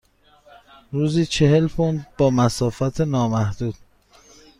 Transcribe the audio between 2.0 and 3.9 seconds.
با مسافت نامحدود.